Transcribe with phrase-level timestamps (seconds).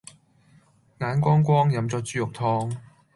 [0.99, 2.75] 眼光光，飲咗豬肉湯